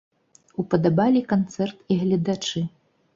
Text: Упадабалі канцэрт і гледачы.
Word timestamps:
Упадабалі 0.61 1.21
канцэрт 1.33 1.77
і 1.91 1.99
гледачы. 2.05 2.65